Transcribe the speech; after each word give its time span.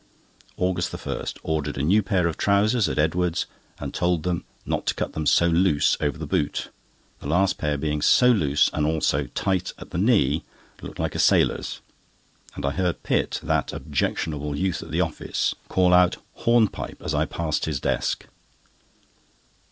AUGUST 0.57 0.93
1.—Ordered 0.93 1.77
a 1.77 1.83
new 1.83 2.01
pair 2.01 2.25
of 2.27 2.35
trousers 2.35 2.89
at 2.89 2.97
Edwards's, 2.97 3.45
and 3.77 3.93
told 3.93 4.23
them 4.23 4.45
not 4.65 4.87
to 4.87 4.95
cut 4.95 5.13
them 5.13 5.27
so 5.27 5.45
loose 5.45 5.95
over 6.01 6.17
the 6.17 6.25
boot; 6.25 6.69
the 7.19 7.27
last 7.27 7.59
pair 7.59 7.77
being 7.77 8.01
so 8.01 8.31
loose 8.31 8.71
and 8.73 8.87
also 8.87 9.27
tight 9.35 9.73
at 9.77 9.91
the 9.91 9.99
knee, 9.99 10.43
looked 10.81 10.97
like 10.97 11.13
a 11.13 11.19
sailor's, 11.19 11.81
and 12.55 12.65
I 12.65 12.71
heard 12.71 13.03
Pitt, 13.03 13.39
that 13.43 13.73
objectionable 13.73 14.55
youth 14.55 14.81
at 14.81 14.89
the 14.89 15.01
office, 15.01 15.53
call 15.67 15.93
out 15.93 16.17
"Hornpipe" 16.45 17.03
as 17.03 17.13
I 17.13 17.25
passed 17.25 17.65
his 17.65 17.79
desk. 17.79 18.25